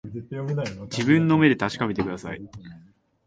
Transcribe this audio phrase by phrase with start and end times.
[0.89, 2.41] 自分の目で確かめてください